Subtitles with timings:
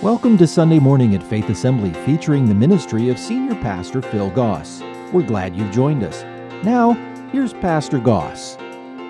[0.00, 4.80] Welcome to Sunday Morning at Faith Assembly featuring the ministry of Senior Pastor Phil Goss.
[5.12, 6.22] We're glad you've joined us.
[6.64, 6.92] Now,
[7.32, 8.56] here's Pastor Goss.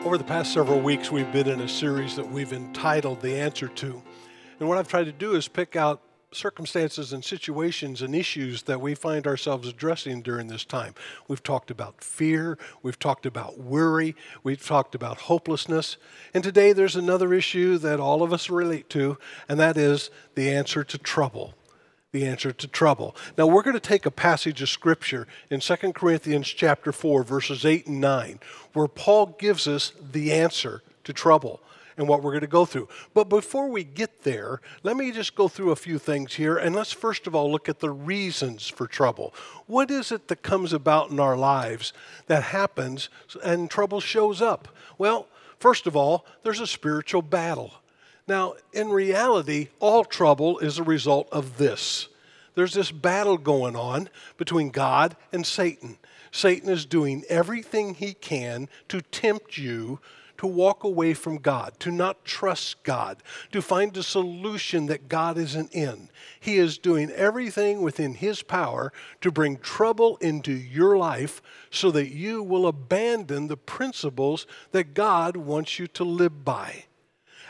[0.07, 3.69] Over the past several weeks, we've been in a series that we've entitled The Answer
[3.69, 4.03] to.
[4.61, 6.01] And what I've tried to do is pick out
[6.35, 10.95] circumstances and situations and issues that we find ourselves addressing during this time.
[11.29, 15.97] We've talked about fear, we've talked about worry, we've talked about hopelessness,
[16.35, 19.19] and today there's another issue that all of us relate to,
[19.49, 21.55] and that is the answer to trouble.
[22.13, 23.17] The answer to trouble.
[23.39, 27.65] Now we're going to take a passage of scripture in 2 Corinthians chapter 4 verses
[27.65, 28.39] 8 and 9
[28.75, 31.63] where Paul gives us the answer to trouble
[31.97, 32.89] and what we're going to go through.
[33.15, 36.57] But before we get there, let me just go through a few things here.
[36.57, 39.35] And let's first of all look at the reasons for trouble.
[39.67, 41.93] What is it that comes about in our lives
[42.27, 43.09] that happens
[43.45, 44.69] and trouble shows up?
[44.99, 45.27] Well,
[45.59, 47.73] first of all, there's a spiritual battle.
[48.29, 52.09] Now, in reality, all trouble is a result of this.
[52.55, 55.99] There's this battle going on between God and Satan.
[56.31, 60.01] Satan is doing everything he can to tempt you
[60.43, 65.39] to walk away from God, to not trust God, to find a solution that God
[65.39, 66.11] isn't in.
[66.41, 72.09] He is doing everything within His power to bring trouble into your life so that
[72.09, 76.87] you will abandon the principles that God wants you to live by.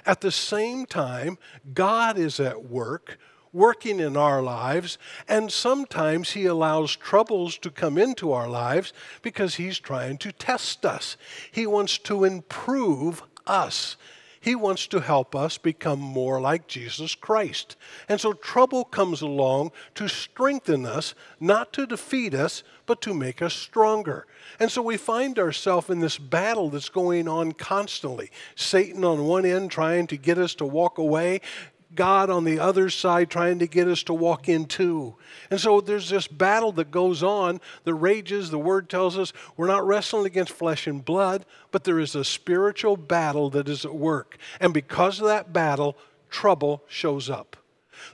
[0.05, 1.39] At the same time,
[1.73, 3.19] God is at work
[3.53, 9.57] working in our lives, and sometimes He allows troubles to come into our lives because
[9.57, 11.17] He's trying to test us.
[11.51, 13.97] He wants to improve us.
[14.43, 17.77] He wants to help us become more like Jesus Christ.
[18.09, 23.41] And so trouble comes along to strengthen us, not to defeat us, but to make
[23.41, 24.27] us stronger.
[24.59, 28.33] And so we find ourselves in this battle that's going on constantly.
[28.57, 31.41] Satan on one end trying to get us to walk away,
[31.95, 35.17] God on the other side trying to get us to walk into.
[35.51, 38.51] And so there's this battle that goes on, that rages.
[38.51, 42.25] The word tells us we're not wrestling against flesh and blood, but there is a
[42.25, 44.39] spiritual battle that is at work.
[44.61, 45.97] And because of that battle,
[46.31, 47.57] trouble shows up.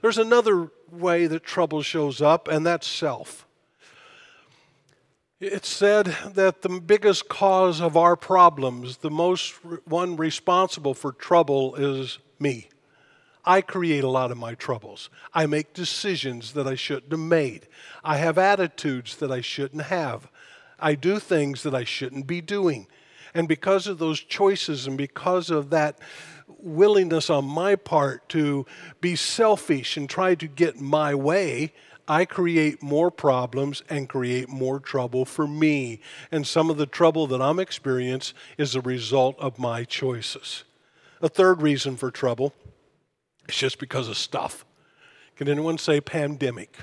[0.03, 3.47] There's another way that trouble shows up, and that's self.
[5.41, 9.55] It's said that the biggest cause of our problems, the most
[9.87, 12.69] one responsible for trouble, is me.
[13.49, 15.09] I create a lot of my troubles.
[15.33, 17.67] I make decisions that I shouldn't have made.
[18.05, 20.29] I have attitudes that I shouldn't have.
[20.79, 22.89] I do things that I shouldn't be doing.
[23.33, 25.99] And because of those choices and because of that
[26.59, 28.67] willingness on my part to
[29.01, 31.73] be selfish and try to get my way,
[32.07, 36.01] I create more problems and create more trouble for me.
[36.31, 40.65] And some of the trouble that I'm experiencing is a result of my choices.
[41.23, 42.53] A third reason for trouble
[43.49, 44.65] it's just because of stuff.
[45.37, 46.77] Can anyone say pandemic?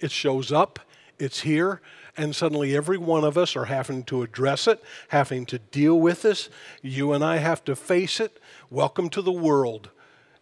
[0.00, 0.80] It shows up,
[1.18, 1.80] it's here,
[2.16, 6.22] and suddenly every one of us are having to address it, having to deal with
[6.22, 6.48] this.
[6.82, 8.40] You and I have to face it.
[8.70, 9.90] Welcome to the world.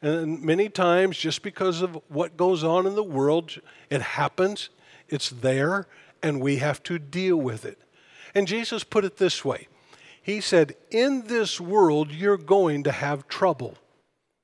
[0.00, 4.70] And many times, just because of what goes on in the world, it happens,
[5.08, 5.86] it's there,
[6.22, 7.78] and we have to deal with it.
[8.34, 9.68] And Jesus put it this way
[10.22, 13.76] He said, In this world, you're going to have trouble.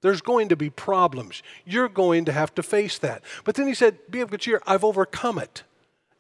[0.05, 1.43] There's going to be problems.
[1.65, 3.25] You're going to have to face that.
[3.43, 5.63] But then he said, Be of good cheer, I've overcome it.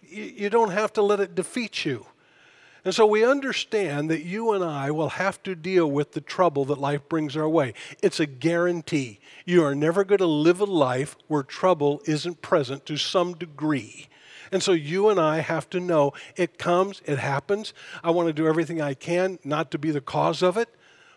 [0.00, 2.06] You don't have to let it defeat you.
[2.86, 6.64] And so we understand that you and I will have to deal with the trouble
[6.64, 7.74] that life brings our way.
[8.02, 9.20] It's a guarantee.
[9.44, 14.08] You are never going to live a life where trouble isn't present to some degree.
[14.50, 17.74] And so you and I have to know it comes, it happens.
[18.02, 20.70] I want to do everything I can not to be the cause of it,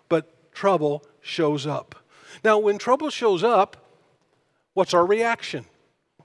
[0.09, 1.95] but trouble shows up.
[2.43, 3.77] Now, when trouble shows up,
[4.73, 5.65] what's our reaction?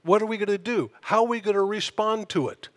[0.03, 0.91] What are we going to do?
[1.01, 2.69] How are we going to respond to it?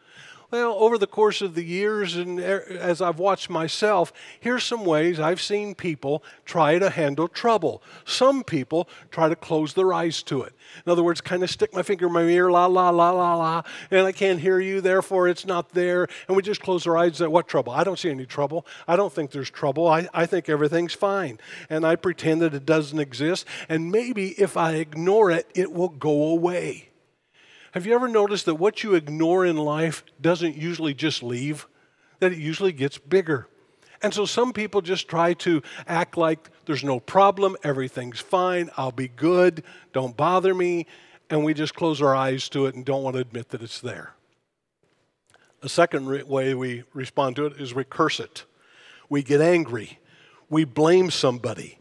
[0.51, 5.19] Well, over the course of the years and as I've watched myself, here's some ways
[5.19, 7.83] I've seen people try to handle trouble.
[8.05, 10.53] Some people try to close their eyes to it.
[10.85, 13.35] In other words, kind of stick my finger in my ear, la, la, la, la,
[13.35, 16.07] la, and I can't hear you, therefore it's not there.
[16.29, 17.73] And we just close our eyes What trouble?
[17.73, 18.65] I don't see any trouble.
[18.87, 19.89] I don't think there's trouble.
[19.89, 21.41] I, I think everything's fine.
[21.69, 23.47] And I pretend that it doesn't exist.
[23.69, 26.91] And maybe if I ignore it, it will go away.
[27.77, 31.67] Have you ever noticed that what you ignore in life doesn't usually just leave?
[32.21, 33.49] That it usually gets bigger.
[34.01, 38.93] And so some people just try to act like there's no problem, everything's fine, I'll
[38.93, 39.63] be good,
[39.93, 40.87] don't bother me,
[41.29, 43.83] and we just close our eyes to it and don't want to admit that it's
[43.83, 44.15] there.
[45.63, 48.47] A second re- way we respond to it is we curse it.
[49.11, 49.99] We get angry,
[50.49, 51.79] we blame somebody,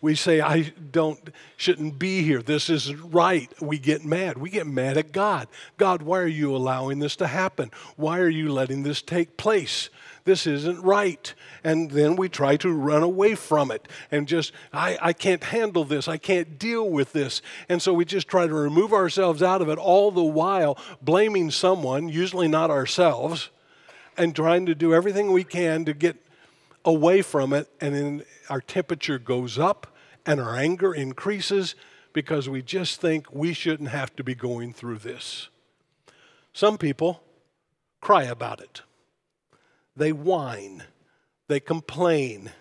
[0.00, 1.18] We say, I don't,
[1.56, 2.42] shouldn't be here.
[2.42, 3.50] This isn't right.
[3.62, 4.38] We get mad.
[4.38, 5.48] We get mad at God.
[5.78, 7.70] God, why are you allowing this to happen?
[7.96, 9.88] Why are you letting this take place?
[10.24, 11.32] This isn't right.
[11.64, 15.84] And then we try to run away from it and just, I, I can't handle
[15.84, 16.08] this.
[16.08, 17.40] I can't deal with this.
[17.68, 21.50] And so we just try to remove ourselves out of it, all the while blaming
[21.50, 23.50] someone, usually not ourselves,
[24.16, 26.16] and trying to do everything we can to get
[26.86, 27.68] away from it.
[27.80, 29.94] And then our temperature goes up
[30.24, 31.74] and our anger increases
[32.12, 35.50] because we just think we shouldn't have to be going through this.
[36.54, 37.22] Some people
[38.00, 38.80] cry about it.
[39.94, 40.84] They whine,
[41.48, 42.52] they complain.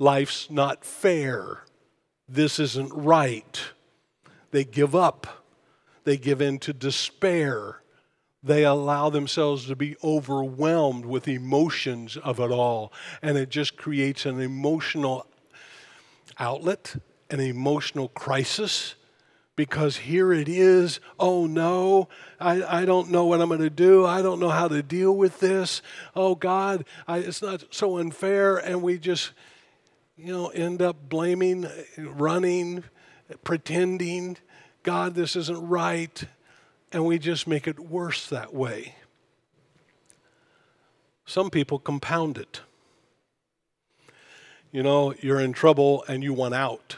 [0.00, 1.64] Life's not fair.
[2.28, 3.60] This isn't right.
[4.52, 5.44] They give up.
[6.04, 7.82] They give in to despair.
[8.42, 12.92] They allow themselves to be overwhelmed with emotions of it all.
[13.20, 15.26] And it just creates an emotional
[16.38, 16.96] outlet,
[17.30, 18.94] an emotional crisis
[19.58, 21.00] because here it is.
[21.18, 22.08] Oh no,
[22.38, 24.06] I, I don't know what I'm going to do.
[24.06, 25.82] I don't know how to deal with this.
[26.14, 28.56] Oh God, I, it's not so unfair.
[28.56, 29.32] And we just,
[30.16, 31.66] you know, end up blaming,
[31.98, 32.84] running,
[33.42, 34.36] pretending,
[34.84, 36.24] God, this isn't right.
[36.92, 38.94] And we just make it worse that way.
[41.26, 42.62] Some people compound it.
[44.72, 46.96] You know, you're in trouble and you want out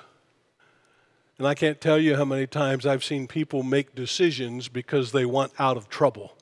[1.40, 5.24] and I can't tell you how many times I've seen people make decisions because they
[5.24, 6.36] want out of trouble.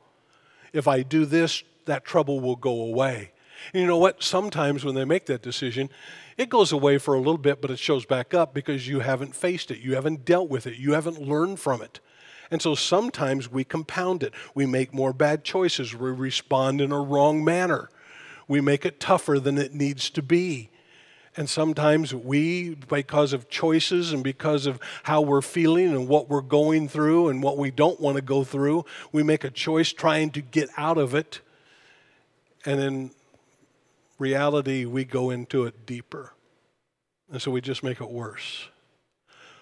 [0.73, 3.31] If I do this, that trouble will go away.
[3.73, 4.25] And you know what?
[4.25, 5.89] Sometimes when they make that decision,
[6.37, 9.37] it goes away for a little bit, but it shows back up because you haven't
[9.37, 9.79] faced it.
[9.79, 10.79] You haven't dealt with it.
[10.79, 12.01] You haven't learned from it.
[12.51, 14.33] And so sometimes we compound it.
[14.55, 15.95] We make more bad choices.
[15.95, 17.91] We respond in a wrong manner.
[18.47, 20.71] We make it tougher than it needs to be.
[21.37, 26.41] And sometimes we, because of choices and because of how we're feeling and what we're
[26.41, 30.31] going through and what we don't want to go through, we make a choice trying
[30.31, 31.41] to get out of it.
[32.65, 33.11] And in
[34.19, 36.33] reality, we go into it deeper.
[37.31, 38.69] And so we just make it worse.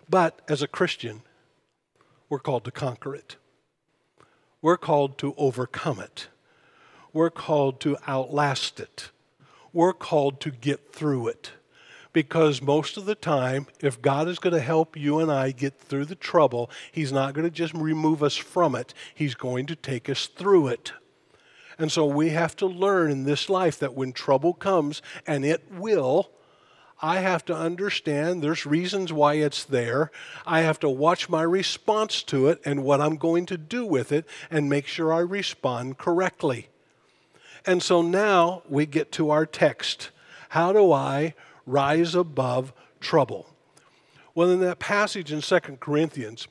[0.09, 1.23] But as a Christian,
[2.29, 3.37] we're called to conquer it.
[4.63, 6.29] We're called to overcome it.
[7.13, 9.11] We're called to outlast it.
[9.73, 11.53] We're called to get through it
[12.17, 15.79] because most of the time, if God is going to help you and I get
[15.79, 19.77] through the trouble, He's not going to just remove us from it, He's going to
[19.77, 20.93] take us through it.
[21.79, 25.71] And so we have to learn in this life that when trouble comes, and it
[25.71, 26.31] will,
[27.01, 30.11] I have to understand there's reasons why it's there.
[30.47, 34.13] I have to watch my response to it and what I'm going to do with
[34.13, 36.69] it and make sure I respond correctly.
[37.67, 40.11] And so now we get to our text.
[40.51, 41.35] How do I
[41.67, 43.47] rise above trouble.
[44.35, 46.47] Well, in that passage in Second Corinthians,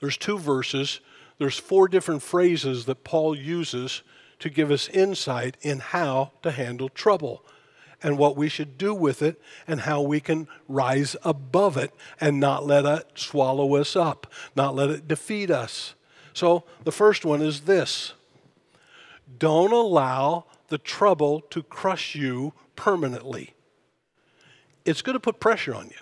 [0.00, 1.00] there's two verses,
[1.38, 4.02] there's four different phrases that Paul uses
[4.38, 7.44] to give us insight in how to handle trouble
[8.02, 12.38] and what we should do with it and how we can rise above it and
[12.38, 15.94] not let it swallow us up, not let it defeat us.
[16.32, 18.14] So the first one is this
[19.38, 23.54] don't allow the trouble to crush you permanently
[24.88, 26.00] it's going to put pressure on you.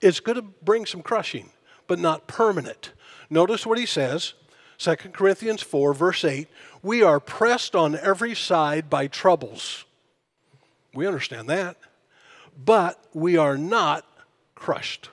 [0.00, 1.50] It's going to bring some crushing,
[1.88, 2.92] but not permanent.
[3.28, 4.34] Notice what he says
[4.78, 6.46] 2 Corinthians 4, verse 8
[6.80, 9.84] We are pressed on every side by troubles.
[10.94, 11.76] We understand that.
[12.62, 14.04] But we are not
[14.54, 15.10] crushed.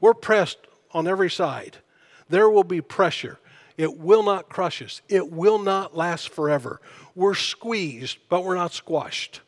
[0.00, 0.58] We're pressed
[0.92, 1.78] on every side.
[2.28, 3.38] There will be pressure.
[3.76, 6.80] It will not crush us, it will not last forever.
[7.14, 9.40] We're squeezed, but we're not squashed.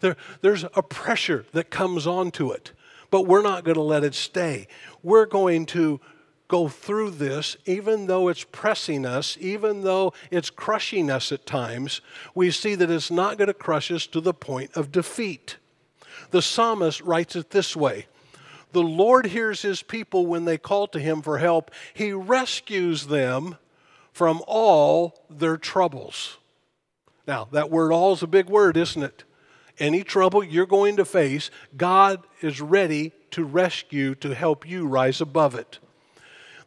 [0.00, 2.72] There, there's a pressure that comes onto it,
[3.10, 4.68] but we're not going to let it stay.
[5.02, 6.00] We're going to
[6.48, 12.00] go through this, even though it's pressing us, even though it's crushing us at times,
[12.34, 15.56] we see that it's not going to crush us to the point of defeat.
[16.30, 18.06] The psalmist writes it this way
[18.72, 23.56] The Lord hears his people when they call to him for help, he rescues them
[24.12, 26.38] from all their troubles.
[27.26, 29.24] Now, that word all is a big word, isn't it?
[29.78, 35.20] any trouble you're going to face, God is ready to rescue, to help you rise
[35.20, 35.78] above it.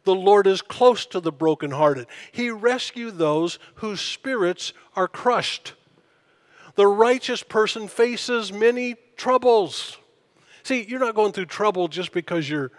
[0.04, 2.06] The Lord is close to the brokenhearted.
[2.32, 5.74] He rescues those whose spirits are crushed.
[6.74, 9.98] The righteous person faces many troubles.
[10.62, 12.70] See, you're not going through trouble just because you're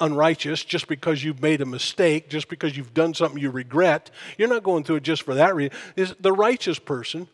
[0.00, 4.10] unrighteous, just because you've made a mistake, just because you've done something you regret.
[4.38, 5.76] You're not going through it just for that reason.
[6.20, 7.28] The righteous person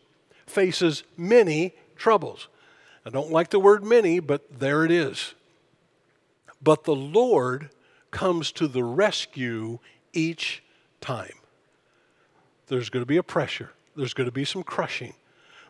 [0.45, 2.47] faces many troubles.
[3.05, 5.33] I don't like the word many, but there it is.
[6.61, 7.69] But the Lord
[8.13, 9.79] comes to the rescue
[10.13, 10.63] each
[11.01, 11.33] time.
[12.67, 15.15] There's going to be a pressure, there's going to be some crushing,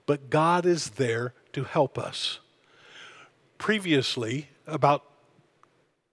[0.05, 2.39] but God is there to help us.
[3.57, 5.03] Previously, about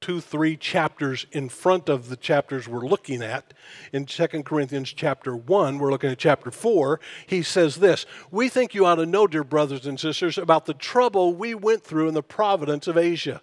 [0.00, 3.52] two, three chapters in front of the chapters we're looking at.
[3.92, 8.74] In 2 Corinthians chapter 1, we're looking at chapter 4, he says this We think
[8.74, 12.14] you ought to know, dear brothers and sisters, about the trouble we went through in
[12.14, 13.42] the province of Asia.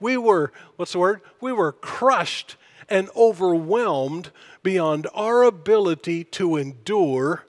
[0.00, 1.20] We were, what's the word?
[1.40, 2.56] We were crushed
[2.88, 4.30] and overwhelmed
[4.62, 7.44] beyond our ability to endure,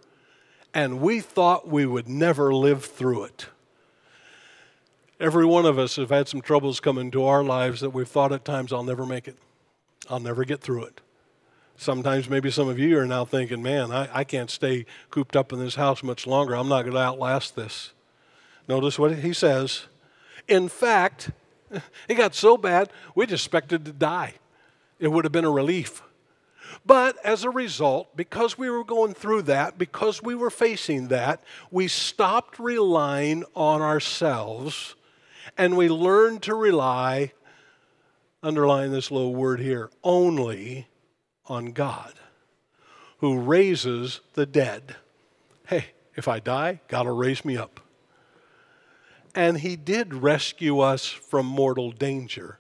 [0.74, 3.48] and we thought we would never live through it.
[5.20, 8.34] Every one of us have had some troubles come into our lives that we've thought
[8.34, 9.38] at times, I'll never make it.
[10.10, 11.02] I'll never get through it.
[11.78, 15.52] Sometimes maybe some of you are now thinking, man, I, I can't stay cooped up
[15.52, 16.56] in this house much longer.
[16.56, 17.92] I'm not going to outlast this.
[18.68, 19.86] Notice what he says.
[20.48, 21.32] In fact,
[22.10, 24.36] it got so bad, we just expected to die.
[25.00, 26.02] It would have been a relief.
[26.86, 31.44] But as a result, because we were going through that, because we were facing that,
[31.72, 34.96] we stopped relying on ourselves
[35.58, 37.34] and we learned to rely,
[38.44, 40.88] underline this little word here, only
[41.48, 42.14] on God,
[43.20, 44.96] who raises the dead.
[45.68, 47.80] Hey, if I die, God will raise me up.
[49.36, 52.58] And He did rescue us from mortal danger,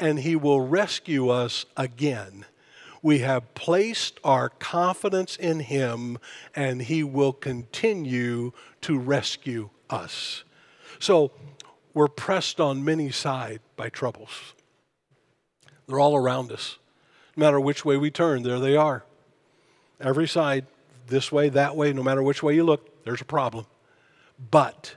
[0.00, 2.44] and He will rescue us again.
[3.00, 6.18] We have placed our confidence in Him,
[6.54, 8.52] and He will continue
[8.82, 10.44] to rescue us.
[10.98, 11.30] So,
[11.94, 14.54] we're pressed on many sides by troubles.
[15.86, 16.78] They're all around us.
[17.36, 19.04] No matter which way we turn, there they are.
[20.00, 20.66] Every side,
[21.08, 23.66] this way, that way, no matter which way you look, there's a problem.
[24.50, 24.94] But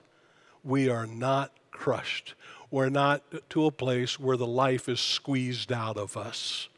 [0.64, 2.36] we are not crushed.
[2.72, 6.70] We're not to a place where the life is squeezed out of us.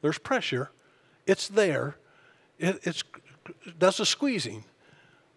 [0.00, 0.70] There's pressure,
[1.26, 1.96] it's there,
[2.58, 3.04] it, it's,
[3.64, 4.64] it does a squeezing,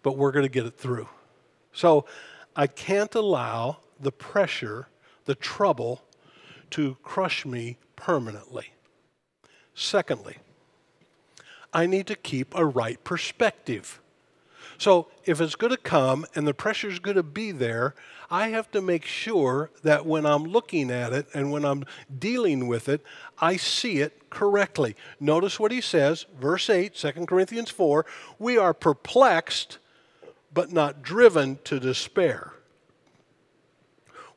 [0.02, 1.08] but we're going to get it through.
[1.72, 2.04] So
[2.54, 4.88] I can't allow the pressure,
[5.24, 6.02] the trouble
[6.70, 8.72] to crush me permanently.
[9.74, 10.38] Secondly,
[11.72, 14.00] I need to keep a right perspective.
[14.78, 17.94] So, if it's going to come and the pressure is going to be there,
[18.30, 21.84] I have to make sure that when I'm looking at it and when I'm
[22.18, 23.02] dealing with it,
[23.38, 24.96] I see it correctly.
[25.20, 28.04] Notice what he says, verse 8, 2 Corinthians 4
[28.38, 29.78] we are perplexed,
[30.52, 32.52] but not driven to despair.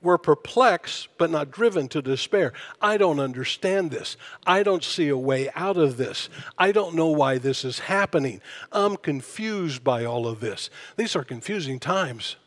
[0.02, 2.54] We're perplexed, but not driven to despair.
[2.82, 4.16] I don't understand this.
[4.48, 6.30] I don't see a way out of this.
[6.58, 8.40] I don't know why this is happening.
[8.72, 10.70] I'm confused by all of this.
[10.96, 12.38] These are confusing times.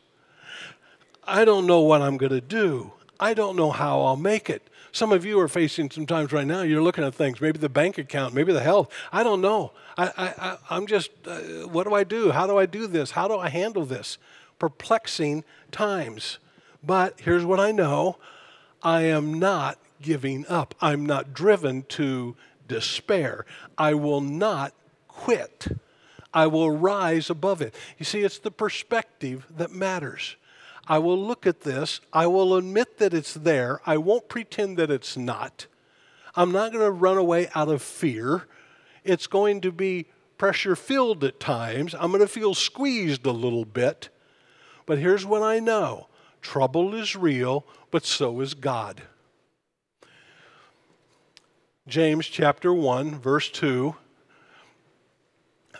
[1.24, 2.92] I don't know what I'm going to do.
[3.20, 4.68] I don't know how I'll make it.
[4.90, 7.68] Some of you are facing some times right now, you're looking at things, maybe the
[7.68, 8.92] bank account, maybe the health.
[9.10, 9.72] I don't know.
[9.96, 12.30] I, I, am just, uh, what do I do?
[12.30, 13.12] How do I do this?
[13.12, 14.18] How do I handle this?
[14.58, 16.38] Perplexing times.
[16.82, 18.18] But here's what I know
[18.82, 20.74] I am not giving up.
[20.80, 22.36] I'm not driven to
[22.68, 23.46] despair.
[23.78, 24.74] I will not
[25.08, 25.68] quit.
[26.34, 27.74] I will rise above it.
[27.98, 30.36] You see, it's the perspective that matters.
[30.88, 32.00] I will look at this.
[32.12, 33.80] I will admit that it's there.
[33.86, 35.66] I won't pretend that it's not.
[36.34, 38.48] I'm not going to run away out of fear.
[39.04, 40.06] It's going to be
[40.38, 41.94] pressure filled at times.
[41.94, 44.08] I'm going to feel squeezed a little bit.
[44.86, 46.08] But here's what I know
[46.42, 49.02] Trouble is real, but so is God.
[51.88, 53.96] James chapter 1, verse 2.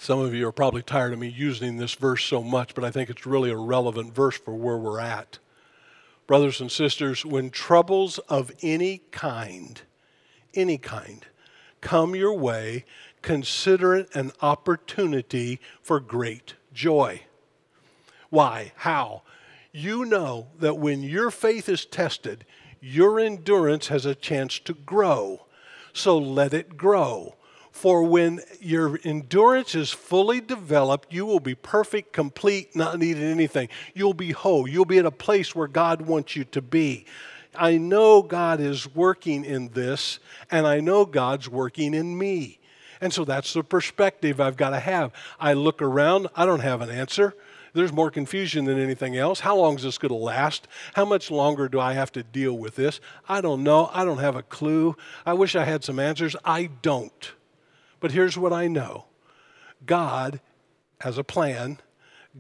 [0.01, 2.91] Some of you are probably tired of me using this verse so much, but I
[2.91, 5.39] think it's really a relevant verse for where we're at.
[6.27, 9.83] Brothers and sisters, when troubles of any kind,
[10.55, 11.27] any kind,
[11.81, 12.85] come your way,
[13.21, 17.23] consider it an opportunity for great joy.
[18.31, 18.73] Why?
[18.77, 19.23] How?
[19.73, 22.45] You know that when your faith is tested,
[22.81, 25.47] your endurance has a chance to grow.
[25.93, 27.37] So let it grow.
[27.71, 33.71] For when your endurance is fully developed, you will be perfect, complete, not needing anything.
[33.95, 34.69] You'll be whole.
[34.69, 37.07] You'll be at a place where God wants you to be.
[37.55, 40.19] I know God is working in this,
[40.51, 42.59] and I know God's working in me.
[43.01, 45.13] And so that's the perspective I've got to have.
[45.41, 47.35] I look around, I don't have an answer.
[47.75, 49.41] There's more confusion than anything else.
[49.41, 50.69] How long is this going to last?
[50.95, 53.01] How much longer do I have to deal with this?
[53.29, 53.91] I don't know.
[53.93, 54.97] I don't have a clue.
[55.25, 56.37] I wish I had some answers.
[56.45, 57.33] I don't.
[57.99, 59.07] But here's what I know
[59.87, 60.41] God
[61.01, 61.79] has a plan,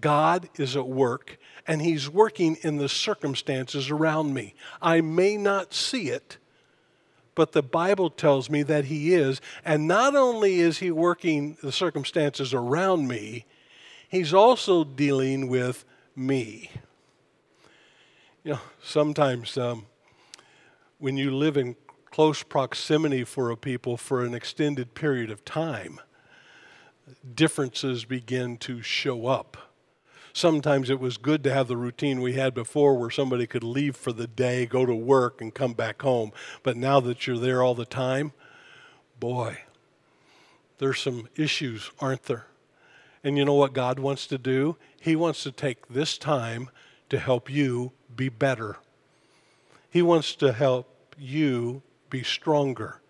[0.00, 4.54] God is at work, and He's working in the circumstances around me.
[4.82, 6.36] I may not see it,
[7.34, 9.40] but the Bible tells me that He is.
[9.64, 13.46] And not only is He working the circumstances around me,
[14.12, 16.70] He's also dealing with me.
[18.44, 19.86] You know, sometimes um,
[20.98, 21.76] when you live in
[22.10, 25.98] close proximity for a people for an extended period of time,
[27.34, 29.72] differences begin to show up.
[30.34, 33.96] Sometimes it was good to have the routine we had before where somebody could leave
[33.96, 36.32] for the day, go to work, and come back home.
[36.62, 38.32] But now that you're there all the time,
[39.18, 39.60] boy,
[40.76, 42.48] there's some issues, aren't there?
[43.24, 44.76] And you know what God wants to do?
[45.00, 46.70] He wants to take this time
[47.08, 48.76] to help you be better.
[49.90, 53.00] He wants to help you be stronger.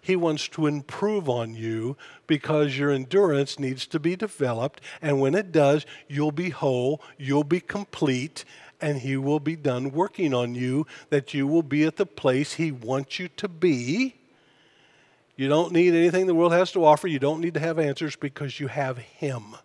[0.00, 4.80] He wants to improve on you because your endurance needs to be developed.
[5.02, 8.44] And when it does, you'll be whole, you'll be complete,
[8.80, 12.54] and He will be done working on you that you will be at the place
[12.54, 14.14] He wants you to be.
[15.40, 17.08] You don't need anything the world has to offer.
[17.08, 19.56] You don't need to have answers because you have Him.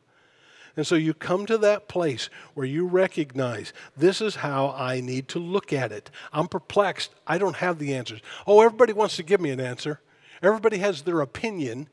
[0.77, 5.27] And so you come to that place where you recognize this is how I need
[5.27, 6.09] to look at it.
[6.31, 7.13] I'm perplexed.
[7.27, 8.21] I don't have the answers.
[8.47, 9.99] Oh, everybody wants to give me an answer.
[10.41, 11.89] Everybody has their opinion,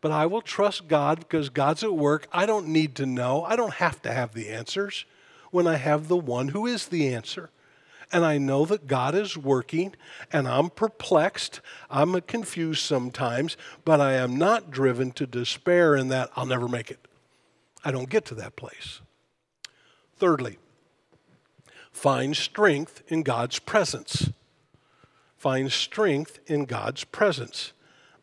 [0.00, 2.26] but I will trust God because God's at work.
[2.32, 3.44] I don't need to know.
[3.44, 5.04] I don't have to have the answers
[5.52, 7.50] when I have the one who is the answer.
[8.10, 9.94] And I know that God is working,
[10.32, 11.60] and I'm perplexed.
[11.90, 16.90] I'm confused sometimes, but I am not driven to despair in that I'll never make
[16.90, 17.06] it.
[17.84, 19.00] I don't get to that place.
[20.16, 20.58] Thirdly,
[21.92, 24.30] find strength in God's presence
[25.38, 27.72] find strength in God's presence.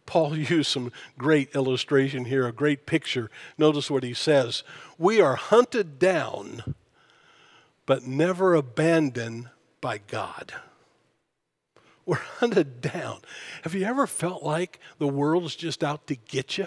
[0.06, 3.32] Paul used some great illustration here, a great picture.
[3.58, 4.64] Notice what he says
[5.00, 6.76] We are hunted down,
[7.86, 9.50] but never abandoned
[9.86, 10.52] by God.
[12.08, 13.20] We're hunted down.
[13.62, 16.66] Have you ever felt like the world's just out to get you?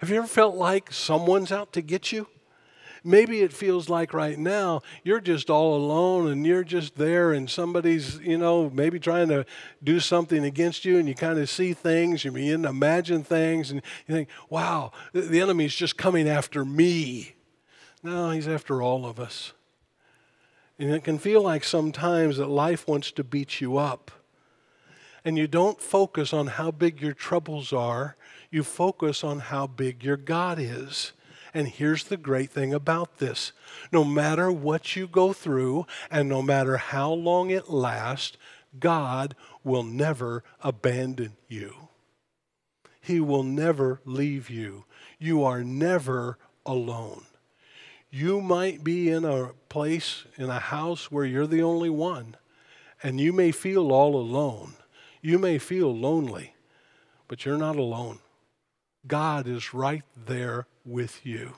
[0.00, 2.26] Have you ever felt like someone's out to get you?
[3.04, 7.50] maybe it feels like right now you're just all alone and you're just there and
[7.50, 9.44] somebody's, you know, maybe trying to
[9.82, 13.72] do something against you and you kind of see things, you begin to imagine things
[13.72, 17.34] and you think, wow, the enemy's just coming after me.
[18.04, 19.52] No, he's after all of us.
[20.82, 24.10] And it can feel like sometimes that life wants to beat you up.
[25.24, 28.16] And you don't focus on how big your troubles are,
[28.50, 31.12] you focus on how big your God is.
[31.54, 33.52] And here's the great thing about this
[33.92, 38.36] no matter what you go through and no matter how long it lasts,
[38.80, 41.90] God will never abandon you.
[43.00, 44.84] He will never leave you.
[45.20, 47.26] You are never alone.
[48.14, 52.36] You might be in a place, in a house where you're the only one,
[53.02, 54.74] and you may feel all alone.
[55.22, 56.54] You may feel lonely,
[57.26, 58.18] but you're not alone.
[59.06, 61.54] God is right there with you.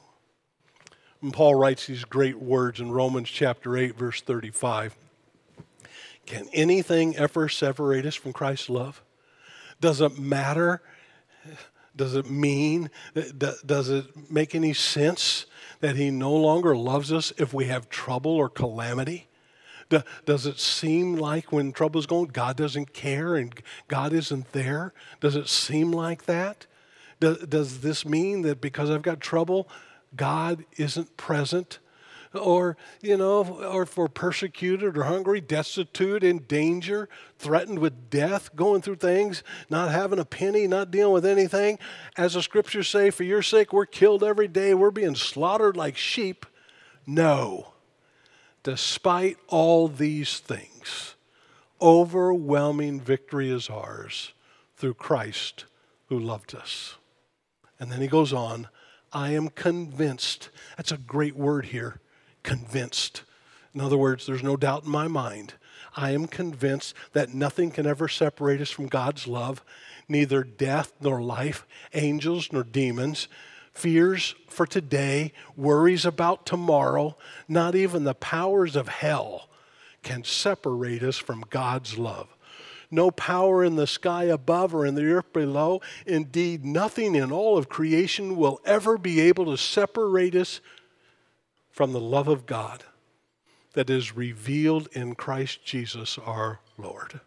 [1.21, 4.95] And Paul writes these great words in Romans chapter 8, verse 35.
[6.25, 9.03] Can anything ever separate us from Christ's love?
[9.81, 10.83] Does it matter?
[11.97, 12.91] Does it mean?
[13.67, 15.47] Does it make any sense
[15.81, 19.29] that He no longer loves us if we have trouble or calamity?
[20.25, 23.55] Does it seem like when trouble's going, God doesn't care and
[23.87, 24.93] God isn't there?
[25.21, 26.67] Does it seem like that?
[27.21, 29.69] Does this mean that because I've got trouble,
[30.17, 31.79] God isn't present?
[32.35, 38.55] Or, you know, or if we're persecuted or hungry, destitute, in danger, threatened with death,
[38.57, 41.79] going through things, not having a penny, not dealing with anything.
[42.17, 45.97] As the scriptures say, for your sake, we're killed every day, we're being slaughtered like
[45.97, 46.45] sheep.
[47.07, 47.73] No.
[48.63, 51.15] Despite all these things,
[51.81, 54.33] overwhelming victory is ours
[54.77, 55.67] through Christ
[56.09, 56.97] who loved us.
[57.79, 58.69] And then he goes on,
[59.13, 60.51] I am convinced.
[60.77, 62.01] That's a great word here
[62.45, 63.23] convinced.
[63.75, 65.55] In other words, there's no doubt in my mind.
[65.97, 69.65] I am convinced that nothing can ever separate us from God's love,
[70.09, 73.27] neither death nor life, angels nor demons,
[73.73, 77.17] fears for today, worries about tomorrow,
[77.49, 79.49] not even the powers of hell
[80.03, 82.29] can separate us from God's love
[82.95, 85.81] no power in the sky above or in the earth below.
[86.07, 90.61] Indeed, nothing in all of creation will ever be able to separate us
[91.75, 92.85] from the love of God
[93.73, 97.21] that is revealed in Christ Jesus our Lord.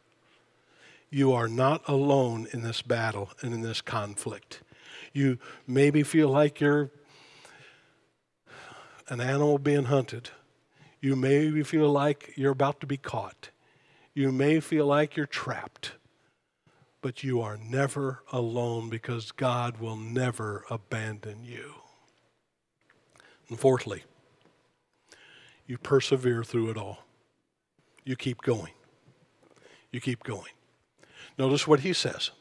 [1.10, 4.62] You are not alone in this battle and in this conflict.
[5.12, 6.91] You maybe feel like you're
[9.10, 10.29] an animal being hunted.
[11.01, 13.49] You may feel like you're about to be caught.
[14.13, 15.91] You may feel like you're trapped.
[17.01, 21.73] But you are never alone because God will never abandon you.
[23.49, 24.03] And fourthly,
[25.67, 27.03] you persevere through it all.
[28.03, 28.71] You keep going.
[29.91, 30.51] You keep going.
[31.38, 32.32] Notice what he says.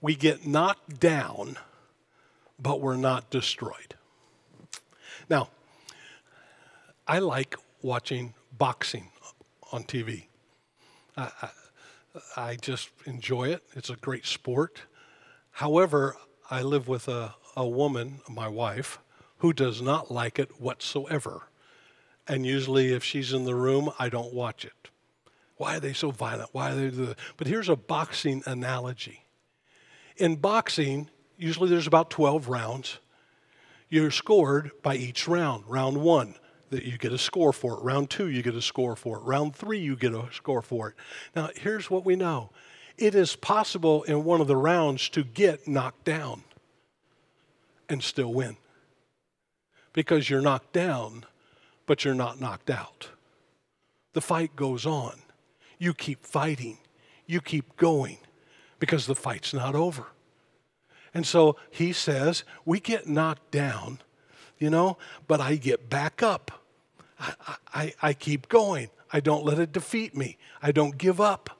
[0.00, 1.56] We get knocked down,
[2.58, 3.94] but we're not destroyed.
[5.28, 5.48] Now,
[7.06, 9.10] I like watching boxing
[9.72, 10.24] on TV.
[11.16, 11.50] I, I,
[12.36, 13.62] I, just enjoy it.
[13.74, 14.82] It's a great sport.
[15.50, 16.16] However,
[16.50, 18.98] I live with a, a woman, my wife,
[19.40, 21.42] who does not like it whatsoever.
[22.28, 24.90] And usually, if she's in the room, I don't watch it.
[25.56, 26.50] Why are they so violent?
[26.52, 26.88] Why are they?
[26.88, 27.16] The...
[27.36, 29.24] But here's a boxing analogy.
[30.16, 32.98] In boxing, usually there's about 12 rounds.
[33.88, 35.64] You're scored by each round.
[35.66, 36.34] Round one,
[36.68, 37.82] that you get a score for it.
[37.82, 39.22] Round two, you get a score for it.
[39.22, 40.94] Round three, you get a score for it.
[41.34, 42.50] Now, here's what we know
[42.98, 46.44] it is possible in one of the rounds to get knocked down
[47.88, 48.58] and still win
[49.92, 51.24] because you're knocked down,
[51.86, 53.08] but you're not knocked out.
[54.12, 55.20] The fight goes on.
[55.78, 56.78] You keep fighting,
[57.26, 58.18] you keep going
[58.78, 60.06] because the fight's not over.
[61.14, 64.00] And so he says, We get knocked down,
[64.58, 66.62] you know, but I get back up.
[67.18, 68.90] I, I, I keep going.
[69.12, 70.38] I don't let it defeat me.
[70.62, 71.58] I don't give up.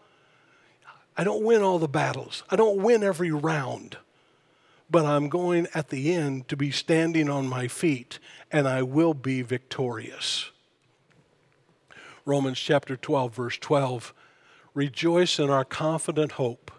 [1.17, 2.45] I don't win all the battles.
[2.51, 3.97] I don't win every round
[4.91, 8.19] but I'm going at the end to be standing on my feet,
[8.51, 10.51] and I will be victorious.
[12.25, 14.13] Romans chapter 12, verse 12
[14.75, 16.71] Rejoice in our confident hope,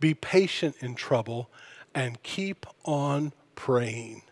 [0.00, 1.50] be patient in trouble,
[1.94, 4.22] and keep on praying.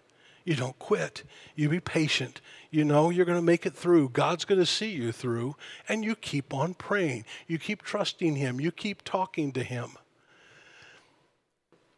[0.44, 1.22] You don't quit.
[1.54, 2.40] You be patient.
[2.70, 4.10] You know you're going to make it through.
[4.10, 5.56] God's going to see you through,
[5.88, 7.24] and you keep on praying.
[7.46, 8.60] You keep trusting Him.
[8.60, 9.92] You keep talking to Him.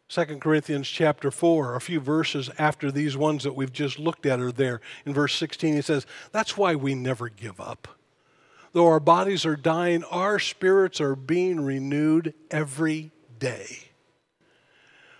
[0.08, 4.38] 2 Corinthians chapter 4, a few verses after these ones that we've just looked at
[4.38, 4.80] are there.
[5.04, 7.88] In verse 16, he says, That's why we never give up.
[8.72, 13.78] Though our bodies are dying, our spirits are being renewed every day.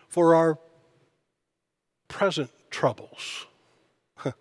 [0.09, 0.59] For our
[2.07, 3.47] present troubles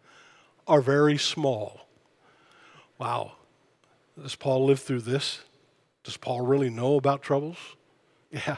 [0.68, 1.88] are very small.
[3.00, 3.34] Wow.
[4.22, 5.40] Does Paul live through this?
[6.04, 7.58] Does Paul really know about troubles?
[8.32, 8.58] Yeah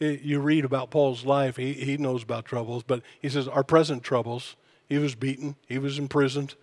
[0.00, 3.64] Eh, you read about Paul's life, he, he knows about troubles, but he says, Our
[3.64, 4.56] present troubles,
[4.88, 6.54] he was beaten, he was imprisoned,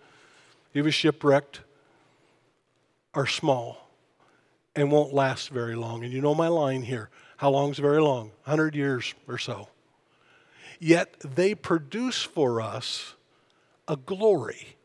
[0.72, 1.60] he was shipwrecked,
[3.14, 3.88] are small
[4.76, 6.04] and won't last very long.
[6.04, 7.08] And you know my line here.
[7.38, 8.30] How long is very long?
[8.44, 9.68] 100 years or so.
[10.78, 13.14] Yet they produce for us
[13.88, 14.75] a glory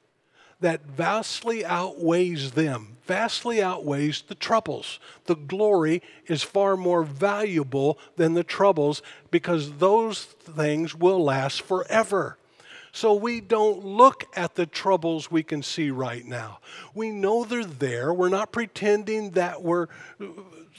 [0.61, 4.99] that vastly outweighs them, vastly outweighs the troubles.
[5.25, 12.37] The glory is far more valuable than the troubles because those things will last forever.
[12.91, 16.59] So we don't look at the troubles we can see right now.
[16.93, 18.13] We know they're there.
[18.13, 19.87] We're not pretending that we're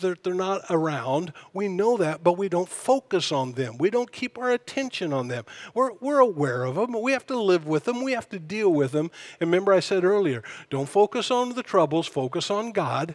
[0.01, 1.33] they're, they're not around.
[1.53, 3.79] We know that, but we don't focus on them.
[3.79, 5.45] We don't keep our attention on them.
[5.75, 6.93] We're, we're aware of them.
[6.93, 8.03] But we have to live with them.
[8.03, 9.11] We have to deal with them.
[9.41, 13.15] And remember, I said earlier don't focus on the troubles, focus on God.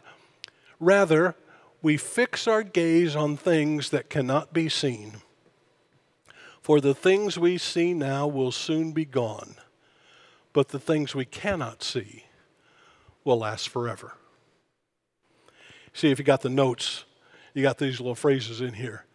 [0.79, 1.35] Rather,
[1.81, 5.21] we fix our gaze on things that cannot be seen.
[6.67, 9.55] For the things we see now will soon be gone,
[10.51, 12.25] but the things we cannot see
[13.23, 14.15] will last forever.
[15.93, 17.05] See, if you got the notes,
[17.53, 19.05] you got these little phrases in here.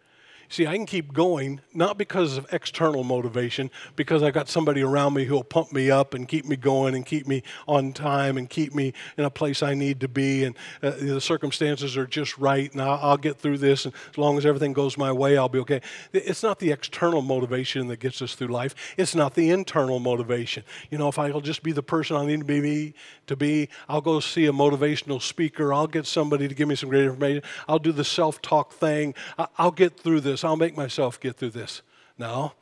[0.53, 5.15] See, I can keep going, not because of external motivation, because I've got somebody around
[5.15, 8.47] me who'll pump me up and keep me going and keep me on time and
[8.47, 10.43] keep me in a place I need to be.
[10.43, 13.85] And uh, the circumstances are just right, and I'll, I'll, get through this.
[13.85, 15.81] And as long as everything goes my way, I'll be okay.
[16.11, 20.63] It's not the external motivation that gets us through life, it's not the internal motivation.
[20.91, 22.93] You know, if I'll just be the person I need to be,
[23.25, 26.89] to be, I'll go see a motivational speaker, I'll get somebody to give me some
[26.89, 29.15] great information, I'll do the self talk thing,
[29.57, 30.42] I'll get through this.
[30.43, 31.81] I'll make myself get through this.
[32.17, 32.53] No,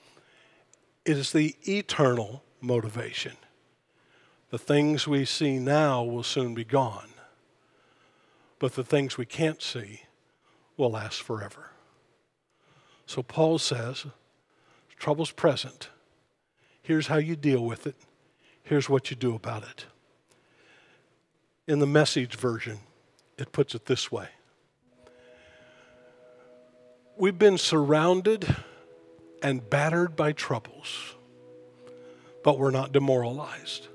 [1.05, 3.33] it is the eternal motivation.
[4.49, 7.09] The things we see now will soon be gone,
[8.59, 10.01] but the things we can't see
[10.77, 11.71] will last forever.
[13.05, 14.05] So Paul says,
[14.97, 15.89] trouble's present.
[16.83, 17.95] Here's how you deal with it.
[18.63, 19.85] Here's what you do about it.
[21.67, 22.79] In the message version,
[23.37, 24.27] it puts it this way
[27.21, 28.55] We've been surrounded
[29.43, 31.13] and battered by troubles.
[32.43, 33.87] but we're not demoralized.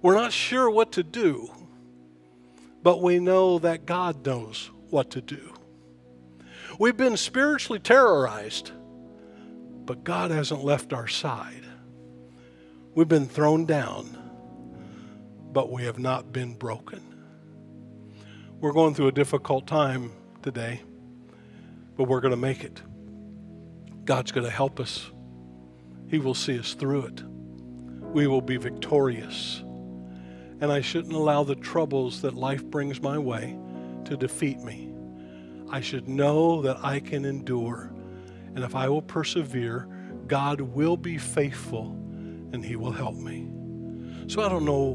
[0.00, 1.50] We're not sure what to do,
[2.82, 5.52] but we know that God knows what to do.
[6.78, 8.72] We've been spiritually terrorized,
[9.84, 11.66] but God hasn't left our side.
[12.94, 14.16] We've been thrown down,
[15.52, 17.02] but we have not been broken.
[18.58, 20.80] We're going through a difficult time today,
[21.96, 22.82] but we're going to make it.
[24.04, 25.10] God's going to help us.
[26.08, 27.22] He will see us through it.
[27.22, 29.60] We will be victorious.
[30.60, 33.58] And I shouldn't allow the troubles that life brings my way
[34.04, 34.92] to defeat me.
[35.70, 37.92] I should know that I can endure.
[38.54, 39.88] And if I will persevere,
[40.26, 41.92] God will be faithful
[42.52, 43.50] and He will help me.
[44.28, 44.92] So I don't know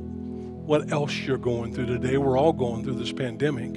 [0.70, 2.18] what else you're going through today.
[2.18, 3.76] We're all going through this pandemic,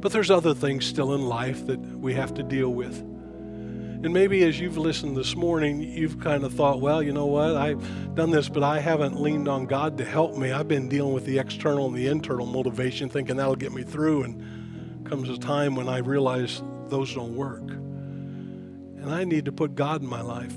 [0.00, 2.98] but there's other things still in life that we have to deal with.
[2.98, 7.56] And maybe as you've listened this morning, you've kind of thought, well, you know what?
[7.56, 10.52] I've done this, but I haven't leaned on God to help me.
[10.52, 14.22] I've been dealing with the external and the internal motivation, thinking that'll get me through.
[14.22, 17.70] And comes a time when I realize those don't work.
[17.70, 20.54] And I need to put God in my life.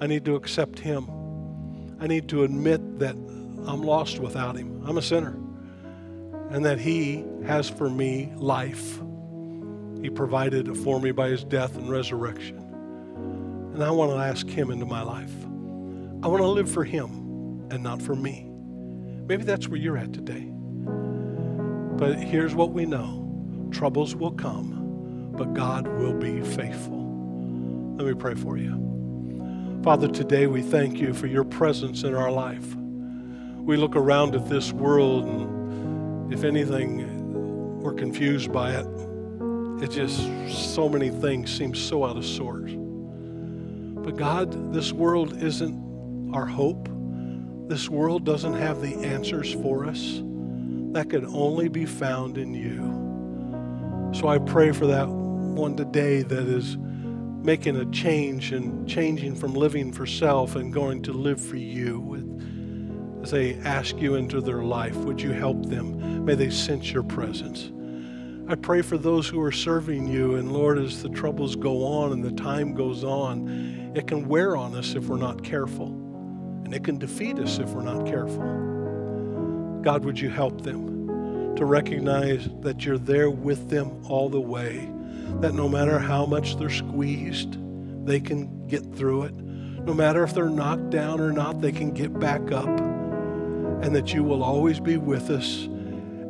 [0.00, 1.08] I need to accept Him.
[1.98, 3.16] I need to admit that
[3.66, 4.84] I'm lost without Him.
[4.86, 5.36] I'm a sinner.
[6.54, 8.98] And that He has for me life.
[10.04, 12.58] He provided for me by his death and resurrection.
[13.72, 15.32] And I want to ask him into my life.
[16.22, 18.46] I want to live for him and not for me.
[19.26, 20.52] Maybe that's where you're at today.
[21.96, 27.00] But here's what we know troubles will come, but God will be faithful.
[27.96, 29.80] Let me pray for you.
[29.82, 32.76] Father, today we thank you for your presence in our life.
[32.76, 35.63] We look around at this world, and
[36.34, 38.86] if anything, we're confused by it
[39.84, 40.18] it just,
[40.48, 42.72] so many things seem so out of sorts.
[42.74, 46.88] But God, this world isn't our hope.
[47.68, 50.22] This world doesn't have the answers for us.
[50.92, 54.12] That can only be found in you.
[54.14, 59.54] So I pray for that one today that is making a change and changing from
[59.54, 63.20] living for self and going to live for you.
[63.22, 66.13] As they ask you into their life, would you help them?
[66.24, 67.70] May they sense your presence.
[68.48, 70.36] I pray for those who are serving you.
[70.36, 74.56] And Lord, as the troubles go on and the time goes on, it can wear
[74.56, 75.88] on us if we're not careful.
[76.64, 78.42] And it can defeat us if we're not careful.
[79.82, 84.90] God, would you help them to recognize that you're there with them all the way?
[85.40, 87.58] That no matter how much they're squeezed,
[88.06, 89.34] they can get through it.
[89.34, 92.80] No matter if they're knocked down or not, they can get back up.
[93.82, 95.68] And that you will always be with us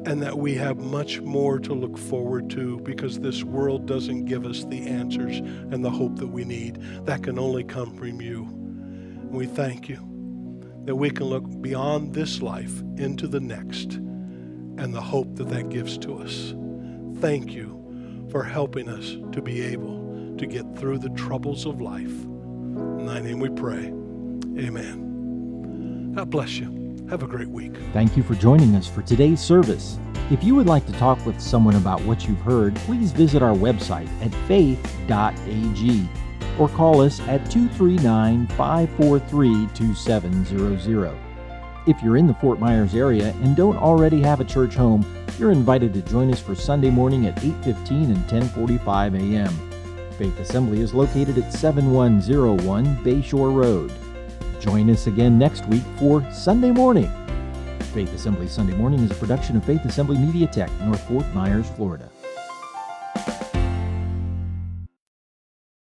[0.07, 4.45] and that we have much more to look forward to because this world doesn't give
[4.45, 6.79] us the answers and the hope that we need.
[7.07, 8.43] That can only come from you.
[8.45, 9.99] And we thank you
[10.85, 15.71] that we can look beyond this life into the next and the hope that that
[15.71, 16.55] gives to us.
[17.21, 22.25] Thank you for helping us to be able to get through the troubles of life.
[22.25, 23.87] In thy name we pray.
[24.59, 26.13] Amen.
[26.15, 26.84] God bless you.
[27.11, 27.77] Have a great week.
[27.93, 29.99] Thank you for joining us for today's service.
[30.31, 33.55] If you would like to talk with someone about what you've heard, please visit our
[33.55, 36.09] website at faith.ag
[36.59, 41.19] or call us at 239 543 2700.
[41.87, 45.05] If you're in the Fort Myers area and don't already have a church home,
[45.39, 49.71] you're invited to join us for Sunday morning at 8:15 and 10:45 a.m.
[50.13, 53.93] Faith Assembly is located at 7101 Bayshore Road.
[54.65, 57.13] Join us again next week for Sunday Morning.
[57.93, 61.69] Faith Assembly Sunday Morning is a production of Faith Assembly Media Tech, North Fort Myers,
[61.77, 62.11] Florida.